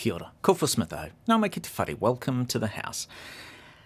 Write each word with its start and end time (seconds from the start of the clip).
Kia 0.00 0.14
ora. 0.14 0.32
Kofa 0.42 0.66
Smitho. 0.66 1.10
Eh? 1.28 1.36
Mai 1.36 1.50
ki 1.50 1.60
te 1.60 1.68
whare. 1.76 1.94
Welcome 1.94 2.46
to 2.46 2.58
the 2.58 2.68
House. 2.68 3.06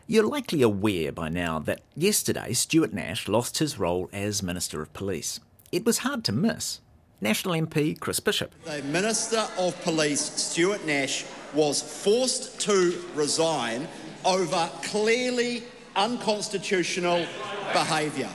You're 0.07 0.25
likely 0.25 0.63
aware 0.63 1.11
by 1.11 1.29
now 1.29 1.59
that 1.59 1.81
yesterday 1.97 2.53
Stuart 2.53 2.93
Nash 2.93 3.27
lost 3.27 3.59
his 3.59 3.81
role 3.81 4.09
as 4.13 4.41
Minister 4.41 4.81
of 4.81 4.93
Police. 4.93 5.41
It 5.73 5.85
was 5.85 5.99
hard 6.07 6.23
to 6.27 6.31
miss. 6.31 6.81
National 7.21 7.57
MP 7.57 7.99
Chris 7.99 8.21
Bishop. 8.21 8.55
The 8.65 8.81
Minister 8.85 9.45
of 9.59 9.75
Police, 9.83 10.21
Stuart 10.21 10.87
Nash, 10.87 11.25
was 11.53 11.83
forced 11.83 12.61
to 12.61 12.97
resign 13.17 13.89
over 14.25 14.71
clearly 14.85 15.65
unconstitutional 15.97 17.27
behaviour, 17.73 18.31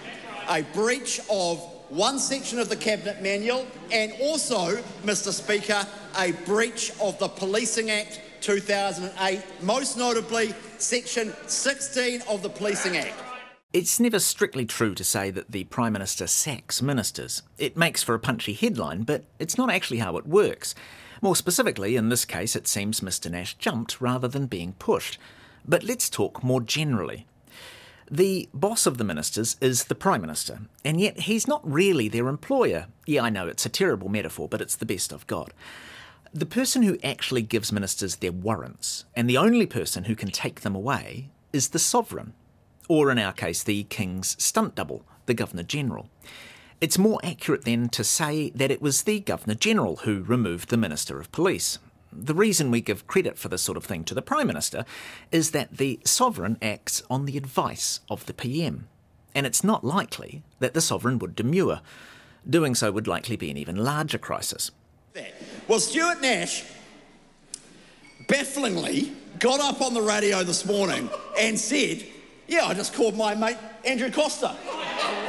a 0.50 0.64
breach 0.74 1.22
of 1.30 1.66
one 1.90 2.20
section 2.20 2.60
of 2.60 2.70
the 2.70 2.76
Cabinet 2.76 3.22
Manual, 3.22 3.66
and 3.92 4.14
also, 4.22 4.78
Mr 5.04 5.32
Speaker, 5.32 5.86
a 6.18 6.32
breach 6.46 6.92
of 7.02 7.18
the 7.20 7.28
Policing 7.28 7.90
Act 7.90 8.22
2008, 8.42 9.44
most 9.62 9.98
notably 9.98 10.54
Section 10.78 11.34
16 11.48 12.22
of 12.30 12.42
the 12.42 12.50
Policing 12.50 12.98
Act. 12.98 13.14
It's 13.74 14.00
never 14.00 14.20
strictly 14.20 14.66
true 14.66 14.96
to 14.96 15.04
say 15.04 15.30
that 15.32 15.52
the 15.52 15.66
Prime 15.66 15.94
Minister 15.94 16.26
sacks 16.26 16.82
ministers. 16.82 17.44
It 17.58 17.78
makes 17.78 18.02
for 18.02 18.16
a 18.16 18.20
punchy 18.20 18.54
headline, 18.54 19.04
but 19.04 19.26
it's 19.38 19.58
not 19.58 19.70
actually 19.70 20.00
how 20.00 20.18
it 20.18 20.26
works. 20.26 20.74
More 21.22 21.36
specifically, 21.36 21.96
in 21.96 22.10
this 22.10 22.26
case, 22.26 22.56
it 22.56 22.68
seems 22.68 23.02
Mr 23.02 23.30
Nash 23.30 23.56
jumped 23.56 24.00
rather 24.00 24.28
than 24.28 24.48
being 24.48 24.74
pushed. 24.74 25.20
But 25.68 25.84
let's 25.84 26.10
talk 26.10 26.44
more 26.44 26.62
generally. 26.62 27.28
The 28.12 28.50
boss 28.56 28.88
of 28.88 28.98
the 28.98 29.04
ministers 29.04 29.56
is 29.62 29.84
the 29.84 29.94
Prime 29.94 30.22
Minister, 30.22 30.62
and 30.84 31.00
yet 31.00 31.22
he's 31.22 31.48
not 31.48 31.62
really 31.70 32.10
their 32.10 32.28
employer. 32.28 32.88
Yeah, 33.06 33.22
I 33.22 33.30
know 33.30 33.48
it's 33.48 33.68
a 33.68 33.70
terrible 33.70 34.10
metaphor, 34.10 34.48
but 34.50 34.62
it's 34.62 34.76
the 34.76 34.86
best 34.86 35.14
I've 35.14 35.28
got. 35.28 35.54
The 36.34 36.48
person 36.48 36.82
who 36.82 36.98
actually 37.04 37.44
gives 37.44 37.72
ministers 37.72 38.16
their 38.16 38.32
warrants, 38.32 39.06
and 39.16 39.30
the 39.30 39.38
only 39.38 39.68
person 39.68 40.06
who 40.06 40.16
can 40.16 40.32
take 40.32 40.62
them 40.62 40.76
away, 40.76 41.30
is 41.54 41.70
the 41.70 41.78
sovereign, 41.78 42.34
or 42.88 43.12
in 43.12 43.20
our 43.20 43.34
case, 43.34 43.62
the 43.62 43.84
King's 43.84 44.36
stunt 44.44 44.74
double, 44.74 45.04
the 45.28 45.36
Governor 45.36 45.64
General. 45.64 46.10
It's 46.82 46.98
more 46.98 47.20
accurate 47.24 47.66
then 47.66 47.90
to 47.90 48.04
say 48.04 48.50
that 48.52 48.72
it 48.72 48.82
was 48.82 49.04
the 49.04 49.20
Governor 49.20 49.56
General 49.56 49.98
who 49.98 50.24
removed 50.24 50.70
the 50.70 50.78
Minister 50.78 51.20
of 51.20 51.32
Police, 51.32 51.78
the 52.12 52.34
reason 52.34 52.72
we 52.72 52.82
give 52.82 53.08
credit 53.08 53.38
for 53.38 53.50
this 53.50 53.62
sort 53.62 53.78
of 53.78 53.86
thing 53.86 54.04
to 54.06 54.16
the 54.16 54.22
Prime 54.22 54.48
Minister 54.48 54.86
is 55.32 55.52
that 55.52 55.78
the 55.78 56.00
Sovereign 56.04 56.58
acts 56.62 57.04
on 57.10 57.26
the 57.26 57.38
advice 57.38 58.00
of 58.10 58.26
the 58.26 58.34
PM, 58.34 58.88
and 59.36 59.46
it's 59.46 59.64
not 59.64 59.84
likely 59.84 60.44
that 60.60 60.74
the 60.74 60.82
Sovereign 60.82 61.20
would 61.20 61.36
demur. 61.36 61.82
Doing 62.50 62.74
so 62.74 62.92
would 62.92 63.08
likely 63.08 63.36
be 63.36 63.52
an 63.52 63.58
even 63.58 63.76
larger 63.76 64.18
crisis. 64.18 64.72
Well, 65.68 65.80
Stuart 65.80 66.22
Nash 66.22 66.64
bafflingly 68.28 69.12
got 69.40 69.60
up 69.60 69.82
on 69.82 69.94
the 69.94 70.02
radio 70.02 70.44
this 70.44 70.66
morning 70.66 71.10
and 71.38 71.60
said, 71.60 72.06
Yeah, 72.48 72.66
I 72.66 72.74
just 72.74 72.94
called 72.94 73.16
my 73.16 73.36
mate 73.36 73.58
Andrew 73.86 74.10
Coster, 74.10 74.52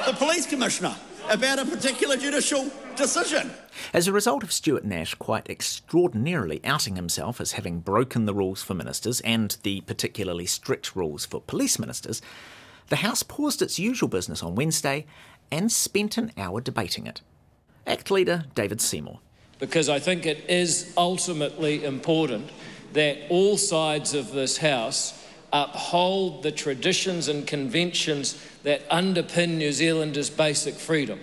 the 0.07 0.13
police 0.13 0.47
commissioner, 0.47 0.95
about 1.29 1.59
a 1.59 1.65
particular 1.65 2.17
judicial 2.17 2.71
decision. 2.97 3.51
As 3.93 4.07
a 4.07 4.13
result 4.13 4.43
of 4.43 4.53
Stuart 4.53 4.85
Nash 4.85 5.15
quite 5.15 5.49
extraordinarily 5.49 6.61
outing 6.65 6.97
himself 6.97 7.41
as 7.41 7.53
having 7.53 7.81
broken 7.81 8.27
the 8.27 8.35
rules 8.35 8.63
for 8.63 8.75
ministers 8.75 9.21
and 9.23 9.57
the 9.63 9.81
particularly 9.83 10.47
strict 10.47 10.95
rules 10.95 11.25
for 11.27 11.41
police 11.41 11.79
ministers, 11.79 12.21
the 12.89 12.97
House 12.97 13.23
paused 13.23 13.63
its 13.63 13.79
usual 13.79 14.09
business 14.09 14.43
on 14.43 14.55
Wednesday 14.55 15.07
and 15.51 15.71
spent 15.71 16.19
an 16.19 16.33
hour 16.37 16.61
debating 16.61 17.07
it. 17.07 17.23
ACT 17.87 18.11
leader 18.11 18.45
David 18.55 18.81
Seymour. 18.81 19.21
Because 19.59 19.89
I 19.89 19.99
think 19.99 20.27
it 20.27 20.49
is 20.49 20.93
ultimately 20.97 21.85
important 21.85 22.51
that 22.93 23.19
all 23.29 23.57
sides 23.57 24.15
of 24.15 24.33
this 24.33 24.57
House 24.59 25.25
uphold 25.53 26.43
the 26.43 26.53
traditions 26.53 27.29
and 27.29 27.47
conventions 27.47 28.41
that 28.63 28.89
underpin 28.89 29.57
New 29.57 29.73
Zealanders' 29.73 30.31
basic 30.31 30.75
freedom. 30.75 31.21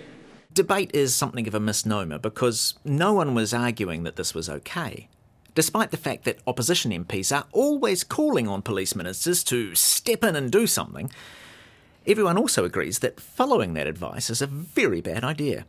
Debate 0.52 0.90
is 0.94 1.14
something 1.14 1.46
of 1.46 1.54
a 1.54 1.60
misnomer 1.60 2.18
because 2.18 2.74
no 2.84 3.12
one 3.12 3.34
was 3.34 3.54
arguing 3.54 4.02
that 4.02 4.16
this 4.16 4.34
was 4.34 4.48
okay. 4.48 5.08
Despite 5.54 5.90
the 5.90 5.96
fact 5.96 6.24
that 6.24 6.38
opposition 6.46 6.90
MPs 6.90 7.36
are 7.36 7.46
always 7.52 8.04
calling 8.04 8.48
on 8.48 8.62
police 8.62 8.94
ministers 8.94 9.44
to 9.44 9.74
step 9.74 10.24
in 10.24 10.36
and 10.36 10.50
do 10.50 10.66
something, 10.66 11.10
everyone 12.06 12.38
also 12.38 12.64
agrees 12.64 13.00
that 13.00 13.20
following 13.20 13.74
that 13.74 13.86
advice 13.86 14.30
is 14.30 14.40
a 14.40 14.46
very 14.46 15.00
bad 15.00 15.24
idea. 15.24 15.64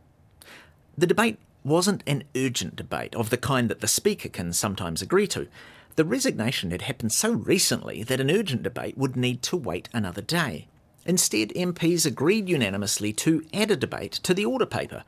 The 0.96 1.06
debate 1.06 1.38
wasn't 1.62 2.02
an 2.06 2.24
urgent 2.34 2.76
debate 2.76 3.14
of 3.14 3.30
the 3.30 3.36
kind 3.36 3.68
that 3.68 3.80
the 3.80 3.88
Speaker 3.88 4.28
can 4.28 4.52
sometimes 4.52 5.02
agree 5.02 5.26
to. 5.28 5.46
The 5.96 6.04
resignation 6.04 6.70
had 6.70 6.82
happened 6.82 7.12
so 7.12 7.32
recently 7.32 8.02
that 8.04 8.20
an 8.20 8.30
urgent 8.30 8.62
debate 8.62 8.96
would 8.96 9.16
need 9.16 9.42
to 9.42 9.56
wait 9.56 9.88
another 9.92 10.22
day. 10.22 10.68
Instead, 11.10 11.48
MPs 11.56 12.06
agreed 12.06 12.48
unanimously 12.48 13.12
to 13.12 13.44
add 13.52 13.72
a 13.72 13.76
debate 13.76 14.12
to 14.12 14.32
the 14.32 14.44
order 14.44 14.64
paper. 14.64 15.02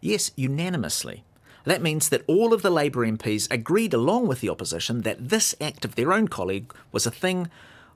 Yes, 0.00 0.32
unanimously. 0.34 1.22
That 1.62 1.80
means 1.80 2.08
that 2.08 2.24
all 2.26 2.52
of 2.52 2.62
the 2.62 2.72
Labour 2.72 3.06
MPs 3.06 3.46
agreed 3.52 3.94
along 3.94 4.26
with 4.26 4.40
the 4.40 4.48
opposition 4.48 5.02
that 5.02 5.28
this 5.28 5.54
act 5.60 5.84
of 5.84 5.94
their 5.94 6.12
own 6.12 6.26
colleague 6.26 6.74
was 6.90 7.06
a 7.06 7.10
thing 7.12 7.48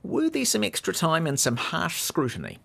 worthy 0.03 0.45
some 0.45 0.63
extra 0.63 0.93
time 0.93 1.27
and 1.27 1.37
some 1.37 1.57
harsh 1.57 1.99
scrutiny. 1.99 2.59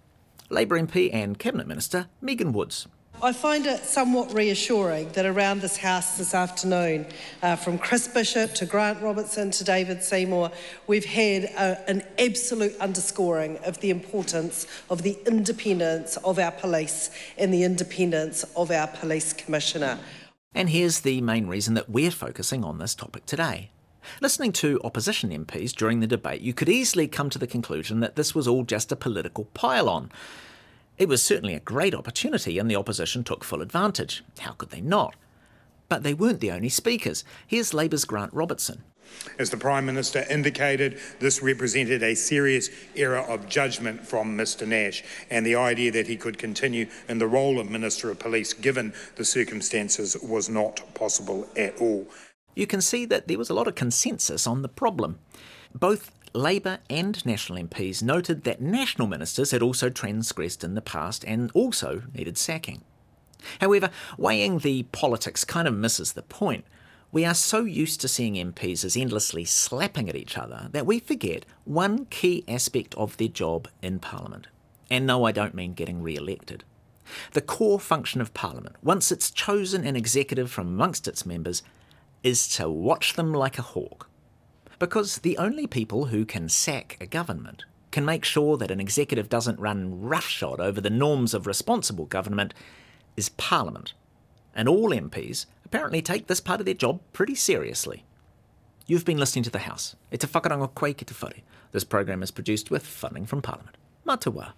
Labour 0.48 0.78
MP 0.80 1.12
and 1.12 1.40
Cabinet 1.40 1.66
Minister 1.66 2.06
Megan 2.20 2.52
Woods. 2.52 2.86
I 3.24 3.32
find 3.32 3.64
it 3.64 3.86
somewhat 3.86 4.34
reassuring 4.34 5.08
that 5.12 5.24
around 5.24 5.62
this 5.62 5.78
House 5.78 6.18
this 6.18 6.34
afternoon, 6.34 7.06
uh, 7.42 7.56
from 7.56 7.78
Chris 7.78 8.06
Bishop 8.06 8.52
to 8.56 8.66
Grant 8.66 9.00
Robertson 9.00 9.50
to 9.52 9.64
David 9.64 10.02
Seymour, 10.02 10.52
we've 10.86 11.06
had 11.06 11.44
a, 11.44 11.82
an 11.88 12.02
absolute 12.18 12.76
underscoring 12.80 13.56
of 13.64 13.80
the 13.80 13.88
importance 13.88 14.66
of 14.90 15.00
the 15.00 15.16
independence 15.26 16.18
of 16.18 16.38
our 16.38 16.52
police 16.52 17.08
and 17.38 17.54
the 17.54 17.64
independence 17.64 18.44
of 18.56 18.70
our 18.70 18.88
police 18.88 19.32
commissioner. 19.32 19.98
And 20.54 20.68
here's 20.68 21.00
the 21.00 21.22
main 21.22 21.46
reason 21.46 21.72
that 21.72 21.88
we're 21.88 22.10
focusing 22.10 22.62
on 22.62 22.76
this 22.76 22.94
topic 22.94 23.24
today. 23.24 23.70
Listening 24.20 24.52
to 24.52 24.78
opposition 24.84 25.30
MPs 25.30 25.72
during 25.72 26.00
the 26.00 26.06
debate, 26.06 26.42
you 26.42 26.52
could 26.52 26.68
easily 26.68 27.08
come 27.08 27.30
to 27.30 27.38
the 27.38 27.46
conclusion 27.46 28.00
that 28.00 28.16
this 28.16 28.34
was 28.34 28.46
all 28.46 28.64
just 28.64 28.92
a 28.92 28.96
political 28.96 29.46
pile-on. 29.54 30.10
It 30.96 31.08
was 31.08 31.22
certainly 31.22 31.54
a 31.54 31.60
great 31.60 31.94
opportunity, 31.94 32.58
and 32.58 32.70
the 32.70 32.76
opposition 32.76 33.24
took 33.24 33.42
full 33.42 33.62
advantage. 33.62 34.22
How 34.38 34.52
could 34.52 34.70
they 34.70 34.80
not? 34.80 35.16
But 35.88 36.02
they 36.02 36.14
weren't 36.14 36.40
the 36.40 36.52
only 36.52 36.68
speakers. 36.68 37.24
Here's 37.46 37.74
Labour's 37.74 38.04
Grant 38.04 38.32
Robertson. 38.32 38.84
As 39.38 39.50
the 39.50 39.56
Prime 39.56 39.86
Minister 39.86 40.24
indicated, 40.30 40.98
this 41.18 41.42
represented 41.42 42.02
a 42.02 42.14
serious 42.14 42.70
error 42.96 43.18
of 43.18 43.48
judgment 43.48 44.06
from 44.06 44.36
Mr 44.36 44.66
Nash, 44.66 45.02
and 45.30 45.44
the 45.44 45.56
idea 45.56 45.90
that 45.90 46.06
he 46.06 46.16
could 46.16 46.38
continue 46.38 46.86
in 47.08 47.18
the 47.18 47.26
role 47.26 47.58
of 47.58 47.70
Minister 47.70 48.10
of 48.10 48.18
Police 48.18 48.52
given 48.52 48.94
the 49.16 49.24
circumstances 49.24 50.16
was 50.22 50.48
not 50.48 50.82
possible 50.94 51.46
at 51.56 51.76
all. 51.80 52.06
You 52.54 52.66
can 52.66 52.80
see 52.80 53.04
that 53.06 53.26
there 53.26 53.38
was 53.38 53.50
a 53.50 53.54
lot 53.54 53.66
of 53.66 53.74
consensus 53.74 54.46
on 54.46 54.62
the 54.62 54.68
problem. 54.68 55.18
Both 55.74 56.12
Labour 56.36 56.80
and 56.90 57.24
National 57.24 57.62
MPs 57.62 58.02
noted 58.02 58.42
that 58.42 58.60
national 58.60 59.06
ministers 59.06 59.52
had 59.52 59.62
also 59.62 59.88
transgressed 59.88 60.64
in 60.64 60.74
the 60.74 60.82
past 60.82 61.24
and 61.28 61.48
also 61.54 62.02
needed 62.12 62.36
sacking. 62.36 62.82
However, 63.60 63.90
weighing 64.18 64.58
the 64.58 64.82
politics 64.84 65.44
kind 65.44 65.68
of 65.68 65.76
misses 65.76 66.14
the 66.14 66.22
point. 66.22 66.64
We 67.12 67.24
are 67.24 67.34
so 67.34 67.60
used 67.60 68.00
to 68.00 68.08
seeing 68.08 68.34
MPs 68.34 68.84
as 68.84 68.96
endlessly 68.96 69.44
slapping 69.44 70.08
at 70.08 70.16
each 70.16 70.36
other 70.36 70.70
that 70.72 70.86
we 70.86 70.98
forget 70.98 71.46
one 71.64 72.06
key 72.06 72.42
aspect 72.48 72.96
of 72.96 73.16
their 73.16 73.28
job 73.28 73.68
in 73.80 74.00
Parliament. 74.00 74.48
And 74.90 75.06
no, 75.06 75.22
I 75.24 75.30
don't 75.30 75.54
mean 75.54 75.74
getting 75.74 76.02
re 76.02 76.16
elected. 76.16 76.64
The 77.32 77.42
core 77.42 77.78
function 77.78 78.20
of 78.20 78.34
Parliament, 78.34 78.74
once 78.82 79.12
it's 79.12 79.30
chosen 79.30 79.86
an 79.86 79.94
executive 79.94 80.50
from 80.50 80.66
amongst 80.66 81.06
its 81.06 81.24
members, 81.24 81.62
is 82.24 82.48
to 82.56 82.68
watch 82.68 83.12
them 83.12 83.32
like 83.32 83.56
a 83.56 83.62
hawk 83.62 84.08
because 84.84 85.20
the 85.20 85.38
only 85.38 85.66
people 85.66 86.06
who 86.06 86.26
can 86.26 86.46
sack 86.46 86.98
a 87.00 87.06
government 87.06 87.64
can 87.90 88.04
make 88.04 88.22
sure 88.22 88.58
that 88.58 88.70
an 88.70 88.80
executive 88.80 89.30
doesn't 89.30 89.58
run 89.58 90.02
roughshod 90.02 90.60
over 90.60 90.78
the 90.78 90.90
norms 90.90 91.32
of 91.32 91.46
responsible 91.46 92.04
government 92.04 92.52
is 93.16 93.30
Parliament. 93.30 93.94
And 94.54 94.68
all 94.68 94.90
MPs 94.90 95.46
apparently 95.64 96.02
take 96.02 96.26
this 96.26 96.42
part 96.42 96.60
of 96.60 96.66
their 96.66 96.74
job 96.74 97.00
pretty 97.14 97.34
seriously. 97.34 98.04
You've 98.86 99.06
been 99.06 99.16
listening 99.16 99.44
to 99.44 99.50
The 99.50 99.60
House. 99.60 99.96
It's 100.10 100.24
a 100.24 100.28
whakarango 100.28 100.66
koe 100.74 100.92
ki 100.92 101.06
te 101.06 101.14
whare. 101.14 101.40
This 101.72 101.84
program 101.84 102.22
is 102.22 102.30
produced 102.30 102.70
with 102.70 102.86
funding 102.86 103.24
from 103.24 103.40
Parliament. 103.40 103.78
Matawa. 104.06 104.52